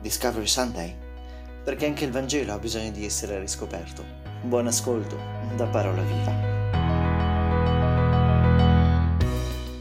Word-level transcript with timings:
Discovery 0.00 0.46
Sunday, 0.46 0.96
perché 1.64 1.86
anche 1.86 2.04
il 2.04 2.12
Vangelo 2.12 2.52
ha 2.52 2.58
bisogno 2.58 2.92
di 2.92 3.04
essere 3.04 3.40
riscoperto. 3.40 4.04
Buon 4.42 4.68
ascolto 4.68 5.18
da 5.56 5.66
Parola 5.66 6.02
Viva. 6.02 6.30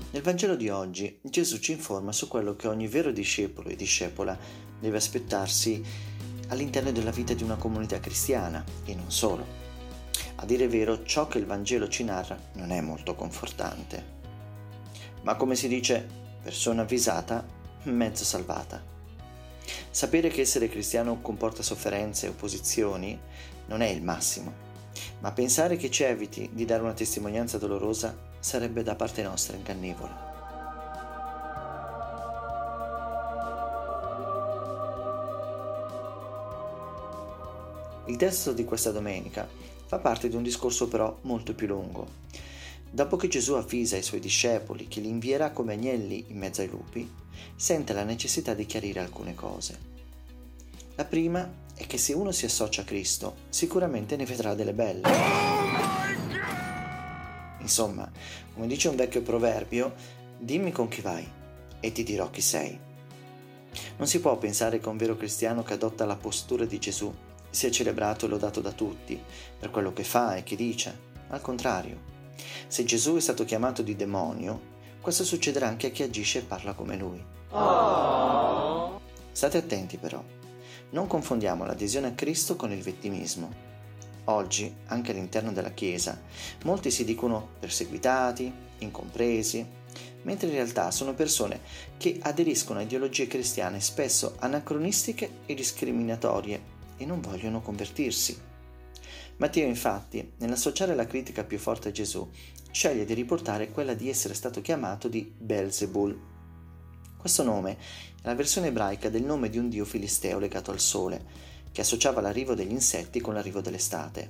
Nel 0.10 0.22
Vangelo 0.24 0.56
di 0.56 0.70
oggi 0.70 1.20
Gesù 1.22 1.60
ci 1.60 1.74
informa 1.74 2.12
su 2.12 2.28
quello 2.28 2.56
che 2.56 2.68
ogni 2.68 2.88
vero 2.88 3.12
discepolo 3.12 3.70
e 3.70 3.76
discepola 3.76 4.36
deve 4.80 4.98
aspettarsi 4.98 5.86
all'interno 6.48 6.92
della 6.92 7.12
vita 7.12 7.36
di 7.36 7.44
una 7.44 7.58
comunità 7.58 8.00
cristiana 8.00 8.64
e 8.86 8.96
non 8.96 9.12
solo. 9.12 9.46
A 10.38 10.46
dire 10.46 10.68
vero, 10.68 11.04
ciò 11.04 11.28
che 11.28 11.38
il 11.38 11.46
Vangelo 11.46 11.88
ci 11.90 12.04
narra 12.04 12.36
non 12.54 12.72
è 12.72 12.82
molto 12.82 13.14
confortante. 13.14 14.16
Ma 15.22 15.36
come 15.36 15.56
si 15.56 15.68
dice, 15.68 16.08
persona 16.42 16.82
avvisata, 16.82 17.46
mezzo 17.84 18.24
salvata. 18.24 18.97
Sapere 19.90 20.30
che 20.30 20.42
essere 20.42 20.70
cristiano 20.70 21.22
comporta 21.22 21.64
sofferenze 21.64 22.26
e 22.26 22.30
opposizioni 22.30 23.20
non 23.68 23.82
è 23.82 23.88
il 23.88 24.02
massimo, 24.02 24.54
ma 25.20 25.32
pensare 25.32 25.78
che 25.78 25.92
ci 25.92 26.04
eviti 26.04 26.50
di 26.54 26.66
dare 26.66 26.84
una 26.84 26.94
testimonianza 26.94 27.58
dolorosa 27.58 28.16
sarebbe 28.40 28.84
da 28.84 28.96
parte 28.96 29.24
nostra 29.24 29.58
ingannevole. 29.58 30.26
Il 38.06 38.16
testo 38.16 38.54
di 38.54 38.64
questa 38.64 38.92
domenica 38.92 39.46
fa 39.86 40.00
parte 40.00 40.30
di 40.30 40.36
un 40.36 40.44
discorso 40.44 40.88
però 40.88 41.18
molto 41.22 41.54
più 41.54 41.68
lungo. 41.68 42.08
Dopo 42.90 43.18
che 43.18 43.28
Gesù 43.28 43.54
avvisa 43.54 43.98
i 43.98 44.04
suoi 44.04 44.20
discepoli 44.20 44.88
che 44.88 45.02
li 45.02 45.10
invierà 45.10 45.52
come 45.52 45.74
agnelli 45.74 46.26
in 46.30 46.38
mezzo 46.38 46.62
ai 46.62 46.70
lupi, 46.70 47.10
sente 47.56 47.94
la 47.94 48.04
necessità 48.04 48.54
di 48.54 48.66
chiarire 48.66 49.00
alcune 49.00 49.36
cose. 49.36 49.96
La 50.96 51.06
prima 51.06 51.66
è 51.76 51.86
che 51.86 51.98
se 51.98 52.14
uno 52.14 52.32
si 52.32 52.46
associa 52.46 52.82
a 52.82 52.86
Cristo, 52.86 53.36
sicuramente 53.50 54.16
ne 54.16 54.26
vedrà 54.26 54.56
delle 54.56 54.74
belle. 54.74 55.08
Insomma, 57.60 58.10
come 58.54 58.66
dice 58.66 58.88
un 58.88 58.96
vecchio 58.96 59.22
proverbio, 59.22 59.94
dimmi 60.40 60.72
con 60.72 60.88
chi 60.88 61.02
vai 61.02 61.28
e 61.80 61.92
ti 61.92 62.04
dirò 62.04 62.30
chi 62.30 62.42
sei. 62.42 62.80
Non 63.98 64.08
si 64.08 64.20
può 64.20 64.38
pensare 64.38 64.80
che 64.80 64.90
un 64.90 64.98
vero 64.98 65.16
cristiano 65.16 65.62
che 65.62 65.74
adotta 65.74 66.06
la 66.06 66.16
postura 66.16 66.66
di 66.66 66.80
Gesù 66.80 67.14
sia 67.50 67.70
celebrato 67.70 68.26
e 68.26 68.30
lodato 68.30 68.62
da 68.62 68.72
tutti 68.72 69.22
per 69.60 69.70
quello 69.70 69.94
che 69.94 70.04
fa 70.04 70.36
e 70.36 70.44
che 70.44 70.56
dice. 70.56 71.06
Al 71.30 71.42
contrario, 71.42 72.16
se 72.68 72.84
Gesù 72.84 73.16
è 73.16 73.22
stato 73.22 73.46
chiamato 73.46 73.82
di 73.82 73.96
demonio, 73.96 74.76
questo 75.02 75.24
succederà 75.24 75.68
anche 75.68 75.88
a 75.88 75.92
chi 75.92 76.04
agisce 76.04 76.40
e 76.40 76.44
parla 76.44 76.74
come 76.74 76.98
lui. 76.98 77.24
Oh. 77.50 79.00
State 79.32 79.58
attenti 79.58 79.98
però, 79.98 80.24
non 80.90 81.08
confondiamo 81.08 81.66
l'adesione 81.66 82.08
a 82.08 82.14
Cristo 82.14 82.56
con 82.56 82.72
il 82.72 82.82
vittimismo. 82.82 83.66
Oggi, 84.26 84.74
anche 84.88 85.12
all'interno 85.12 85.54
della 85.54 85.72
Chiesa, 85.72 86.22
molti 86.64 86.92
si 86.92 87.06
dicono 87.06 87.50
perseguitati, 87.60 88.52
incompresi, 88.80 89.66
mentre 90.24 90.48
in 90.48 90.54
realtà 90.54 90.92
sono 90.92 91.14
persone 91.14 91.62
che 91.98 92.20
aderiscono 92.22 92.80
a 92.80 92.84
ideologie 92.84 93.28
cristiane 93.28 93.80
spesso 93.80 94.36
anacronistiche 94.40 95.40
e 95.46 95.54
discriminatorie 95.54 96.62
e 96.98 97.06
non 97.06 97.22
vogliono 97.22 97.62
convertirsi. 97.62 98.47
Matteo 99.38 99.68
infatti, 99.68 100.34
nell'associare 100.38 100.96
la 100.96 101.06
critica 101.06 101.44
più 101.44 101.60
forte 101.60 101.90
a 101.90 101.92
Gesù, 101.92 102.28
sceglie 102.72 103.06
di 103.06 103.14
riportare 103.14 103.70
quella 103.70 103.94
di 103.94 104.10
essere 104.10 104.34
stato 104.34 104.62
chiamato 104.62 105.08
di 105.08 105.32
Belzebul. 105.38 106.20
Questo 107.16 107.44
nome 107.44 107.74
è 107.74 107.78
la 108.24 108.34
versione 108.34 108.68
ebraica 108.68 109.10
del 109.10 109.22
nome 109.22 109.50
di 109.50 109.60
un 109.60 109.70
dio 109.70 109.86
filisteo 109.86 110.40
legato 110.40 110.72
al 110.72 110.80
sole, 110.80 111.24
che 111.72 111.82
associava 111.82 112.20
l'arrivo 112.20 112.56
degli 112.56 112.72
insetti 112.72 113.22
con 113.22 113.36
l'arrivo 113.36 113.62
dell'estate. 113.62 114.28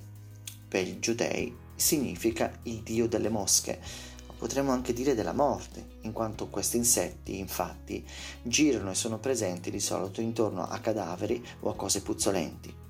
Per 0.68 0.86
i 0.86 1.00
giudei 1.00 1.56
significa 1.74 2.52
il 2.64 2.82
dio 2.84 3.08
delle 3.08 3.30
mosche, 3.30 3.80
ma 4.28 4.34
potremmo 4.38 4.72
anche 4.72 4.92
dire 4.92 5.16
della 5.16 5.32
morte, 5.32 6.00
in 6.02 6.12
quanto 6.12 6.50
questi 6.50 6.76
insetti, 6.76 7.38
infatti, 7.40 8.06
girano 8.42 8.92
e 8.92 8.96
sono 8.96 9.20
presenti 9.20 9.72
di 9.72 9.80
solito 9.80 10.20
intorno 10.20 10.68
a 10.68 10.80
cadaveri 10.80 11.42
o 11.62 11.70
a 11.70 11.76
cose 11.76 12.02
puzzolenti. 12.02 12.87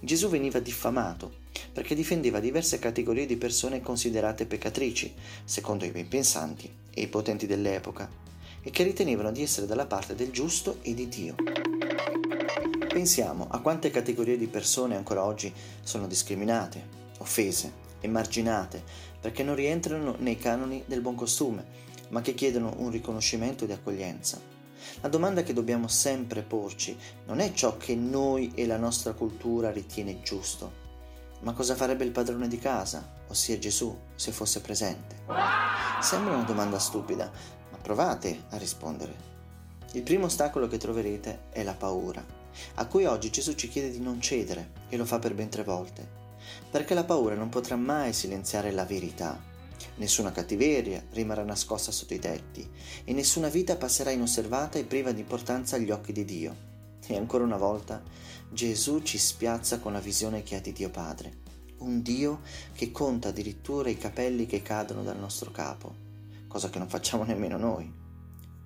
Gesù 0.00 0.28
veniva 0.28 0.58
diffamato 0.58 1.42
perché 1.72 1.94
difendeva 1.94 2.40
diverse 2.40 2.78
categorie 2.78 3.26
di 3.26 3.36
persone 3.36 3.80
considerate 3.80 4.46
peccatrici, 4.46 5.12
secondo 5.44 5.84
i 5.84 5.90
ben 5.90 6.08
pensanti 6.08 6.72
e 6.92 7.02
i 7.02 7.08
potenti 7.08 7.46
dell'epoca, 7.46 8.08
e 8.62 8.70
che 8.70 8.84
ritenevano 8.84 9.32
di 9.32 9.42
essere 9.42 9.66
dalla 9.66 9.86
parte 9.86 10.14
del 10.14 10.30
giusto 10.30 10.78
e 10.82 10.94
di 10.94 11.08
Dio. 11.08 11.34
Pensiamo 12.88 13.48
a 13.50 13.60
quante 13.60 13.90
categorie 13.90 14.38
di 14.38 14.46
persone 14.46 14.94
ancora 14.94 15.24
oggi 15.24 15.52
sono 15.82 16.06
discriminate, 16.06 16.86
offese, 17.18 17.72
emarginate, 18.00 18.82
perché 19.20 19.42
non 19.42 19.56
rientrano 19.56 20.14
nei 20.18 20.36
canoni 20.36 20.84
del 20.86 21.00
buon 21.00 21.16
costume, 21.16 21.64
ma 22.10 22.20
che 22.20 22.34
chiedono 22.34 22.74
un 22.76 22.90
riconoscimento 22.90 23.66
di 23.66 23.72
accoglienza. 23.72 24.40
La 25.00 25.08
domanda 25.08 25.42
che 25.42 25.52
dobbiamo 25.52 25.88
sempre 25.88 26.42
porci 26.42 26.96
non 27.26 27.40
è 27.40 27.52
ciò 27.52 27.76
che 27.76 27.94
noi 27.94 28.52
e 28.54 28.66
la 28.66 28.76
nostra 28.76 29.12
cultura 29.12 29.70
ritiene 29.70 30.20
giusto, 30.22 30.82
ma 31.40 31.52
cosa 31.52 31.74
farebbe 31.74 32.04
il 32.04 32.10
padrone 32.10 32.48
di 32.48 32.58
casa, 32.58 33.06
ossia 33.28 33.58
Gesù, 33.58 33.96
se 34.14 34.32
fosse 34.32 34.60
presente? 34.60 35.16
Sembra 36.00 36.34
una 36.34 36.44
domanda 36.44 36.78
stupida, 36.78 37.30
ma 37.70 37.76
provate 37.76 38.44
a 38.50 38.56
rispondere. 38.56 39.32
Il 39.92 40.02
primo 40.02 40.26
ostacolo 40.26 40.68
che 40.68 40.78
troverete 40.78 41.42
è 41.50 41.62
la 41.62 41.74
paura, 41.74 42.24
a 42.76 42.86
cui 42.86 43.04
oggi 43.04 43.30
Gesù 43.30 43.54
ci 43.54 43.68
chiede 43.68 43.90
di 43.90 44.00
non 44.00 44.20
cedere 44.20 44.70
e 44.88 44.96
lo 44.96 45.04
fa 45.04 45.18
per 45.18 45.34
ben 45.34 45.50
tre 45.50 45.64
volte, 45.64 46.08
perché 46.70 46.94
la 46.94 47.04
paura 47.04 47.34
non 47.34 47.48
potrà 47.48 47.76
mai 47.76 48.12
silenziare 48.12 48.70
la 48.70 48.84
verità 48.84 49.52
Nessuna 49.96 50.32
cattiveria 50.32 51.04
rimarrà 51.10 51.44
nascosta 51.44 51.92
sotto 51.92 52.14
i 52.14 52.18
tetti 52.18 52.68
e 53.04 53.12
nessuna 53.12 53.48
vita 53.48 53.76
passerà 53.76 54.10
inosservata 54.10 54.78
e 54.78 54.84
priva 54.84 55.12
di 55.12 55.20
importanza 55.20 55.76
agli 55.76 55.90
occhi 55.90 56.12
di 56.12 56.24
Dio. 56.24 56.72
E 57.06 57.16
ancora 57.16 57.44
una 57.44 57.56
volta 57.56 58.02
Gesù 58.50 59.02
ci 59.02 59.18
spiazza 59.18 59.78
con 59.78 59.92
la 59.92 60.00
visione 60.00 60.42
che 60.42 60.56
ha 60.56 60.60
di 60.60 60.72
Dio 60.72 60.90
Padre, 60.90 61.42
un 61.78 62.02
Dio 62.02 62.40
che 62.72 62.90
conta 62.90 63.28
addirittura 63.28 63.88
i 63.88 63.98
capelli 63.98 64.46
che 64.46 64.62
cadono 64.62 65.02
dal 65.02 65.18
nostro 65.18 65.50
capo, 65.50 65.94
cosa 66.48 66.70
che 66.70 66.78
non 66.78 66.88
facciamo 66.88 67.24
nemmeno 67.24 67.56
noi. 67.56 67.92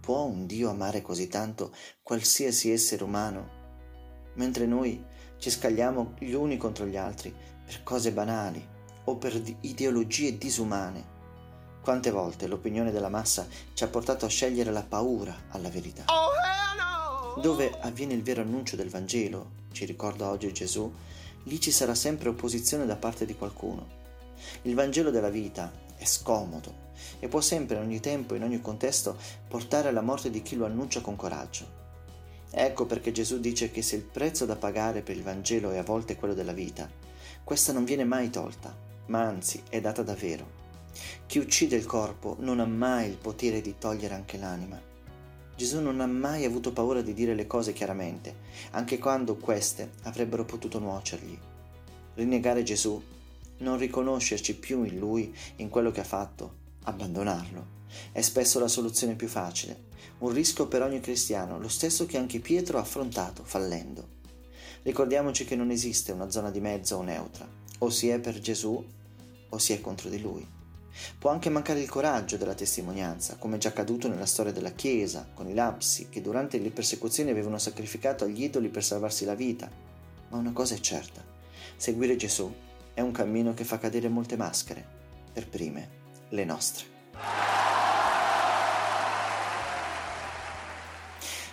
Può 0.01 0.23
un 0.23 0.47
Dio 0.47 0.71
amare 0.71 1.03
così 1.03 1.27
tanto 1.27 1.75
qualsiasi 2.03 2.71
essere 2.71 3.05
umano, 3.05 3.57
mentre 4.35 4.67
noi 4.67 5.05
ci 5.39 5.51
scagliamo 5.51 6.15
gli 6.19 6.33
uni 6.33 6.57
contro 6.57 6.87
gli 6.87 6.97
altri 6.97 7.35
per 7.65 7.83
cose 7.83 8.13
banali? 8.13 8.77
O 9.09 9.17
per 9.17 9.41
ideologie 9.63 10.37
disumane. 10.37 11.17
Quante 11.81 12.11
volte 12.11 12.47
l'opinione 12.47 12.91
della 12.91 13.09
massa 13.09 13.47
ci 13.73 13.83
ha 13.83 13.89
portato 13.89 14.27
a 14.27 14.29
scegliere 14.29 14.71
la 14.71 14.83
paura 14.83 15.35
alla 15.49 15.71
verità. 15.71 16.05
Oh, 16.07 17.41
Dove 17.41 17.73
avviene 17.81 18.13
il 18.13 18.23
vero 18.23 18.43
annuncio 18.43 18.77
del 18.77 18.91
Vangelo, 18.91 19.51
ci 19.73 19.87
ricorda 19.87 20.29
oggi 20.29 20.53
Gesù, 20.53 20.93
lì 21.45 21.61
ci 21.61 21.71
sarà 21.71 21.95
sempre 21.95 22.29
opposizione 22.29 22.85
da 22.85 22.97
parte 22.97 23.25
di 23.25 23.35
qualcuno. 23.35 23.97
Il 24.63 24.75
Vangelo 24.75 25.11
della 25.11 25.31
vita 25.31 25.73
è 25.97 26.05
scomodo 26.05 26.87
e 27.19 27.29
può 27.29 27.41
sempre 27.41 27.77
in 27.77 27.83
ogni 27.83 28.01
tempo 28.01 28.35
in 28.35 28.43
ogni 28.43 28.61
contesto 28.61 29.17
portare 29.49 29.89
alla 29.89 30.03
morte 30.03 30.31
di 30.31 30.43
chi 30.43 30.57
lo 30.57 30.67
annuncia 30.67 31.01
con 31.01 31.17
coraggio. 31.17 31.77
Ecco 32.51 32.85
perché 32.85 33.13
Gesù 33.13 33.41
dice 33.41 33.71
che 33.71 33.81
se 33.81 33.97
il 33.97 34.03
prezzo 34.03 34.45
da 34.45 34.57
pagare 34.57 35.01
per 35.01 35.17
il 35.17 35.23
Vangelo 35.23 35.71
è 35.71 35.79
a 35.79 35.83
volte 35.83 36.17
quello 36.17 36.35
della 36.35 36.53
vita, 36.53 36.91
questa 37.45 37.73
non 37.73 37.85
viene 37.85 38.05
mai 38.05 38.31
tolta 38.31 38.87
ma 39.09 39.23
anzi 39.23 39.63
è 39.69 39.81
data 39.81 40.03
davvero. 40.03 40.57
Chi 41.27 41.39
uccide 41.39 41.77
il 41.77 41.85
corpo 41.85 42.37
non 42.41 42.61
ha 42.61 42.67
mai 42.67 43.11
il 43.11 43.19
potere 43.19 43.61
di 43.61 43.75
togliere 43.79 44.15
anche 44.15 44.39
l'anima. 44.39 44.81
Gesù 45.57 45.81
non 45.81 46.01
ha 46.01 46.07
mai 46.07 46.45
avuto 46.45 46.73
paura 46.73 47.03
di 47.03 47.13
dire 47.13 47.35
le 47.35 47.47
cose 47.47 47.73
chiaramente, 47.73 48.37
anche 48.71 48.99
quando 48.99 49.37
queste 49.37 49.91
avrebbero 50.05 50.45
potuto 50.45 50.79
nuocergli. 50.79 51.37
Rinnegare 52.15 52.63
Gesù, 52.63 53.03
non 53.59 53.77
riconoscerci 53.77 54.57
più 54.57 54.85
in 54.85 54.99
Lui, 54.99 55.35
in 55.57 55.69
quello 55.69 55.91
che 55.91 56.01
ha 56.01 56.05
fatto, 56.05 56.55
abbandonarlo, 56.85 57.77
è 58.13 58.21
spesso 58.21 58.59
la 58.59 58.69
soluzione 58.69 59.15
più 59.15 59.29
facile, 59.29 59.87
un 60.19 60.31
rischio 60.31 60.69
per 60.69 60.83
ogni 60.83 61.01
cristiano, 61.01 61.59
lo 61.59 61.69
stesso 61.69 62.07
che 62.07 62.19
anche 62.19 62.39
Pietro 62.39 62.79
ha 62.79 62.83
affrontato 62.83 63.43
fallendo. 63.45 64.17
Ricordiamoci 64.83 65.45
che 65.45 65.57
non 65.57 65.71
esiste 65.71 66.13
una 66.13 66.31
zona 66.31 66.51
di 66.51 66.61
mezzo 66.61 66.97
o 66.97 67.03
neutra, 67.03 67.47
o 67.79 67.91
si 67.91 68.09
è 68.09 68.21
per 68.21 68.39
Gesù 68.41 68.85
o 69.51 69.59
si 69.59 69.73
è 69.73 69.81
contro 69.81 70.09
di 70.09 70.21
lui. 70.21 70.47
Può 71.19 71.31
anche 71.31 71.51
mancare 71.51 71.81
il 71.81 71.89
coraggio 71.89 72.37
della 72.37 72.55
testimonianza, 72.55 73.37
come 73.37 73.57
è 73.57 73.59
già 73.59 73.69
accaduto 73.69 74.09
nella 74.09 74.27
storia 74.27 74.53
della 74.53 74.73
Chiesa, 74.73 75.29
con 75.33 75.49
i 75.49 75.55
lapsi 75.55 76.09
che 76.09 76.21
durante 76.21 76.59
le 76.59 76.71
persecuzioni 76.71 77.31
avevano 77.31 77.59
sacrificato 77.59 78.25
agli 78.25 78.43
idoli 78.43 78.69
per 78.69 78.85
salvarsi 78.85 79.25
la 79.25 79.35
vita. 79.35 79.71
Ma 80.31 80.37
una 80.37 80.53
cosa 80.53 80.75
è 80.75 80.81
certa, 80.81 81.25
seguire 81.77 82.17
Gesù 82.17 82.53
è 82.95 83.01
un 83.01 83.13
cammino 83.13 83.55
che 83.55 83.65
fa 83.65 83.79
cadere 83.79 84.09
molte 84.09 84.37
maschere, 84.37 84.85
per 85.33 85.49
prime 85.49 85.89
le 86.31 86.45
nostre. 86.45 86.97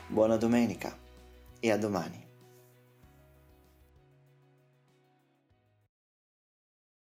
Buona 0.07 0.37
domenica 0.37 0.97
e 1.59 1.71
a 1.71 1.77
domani. 1.77 2.24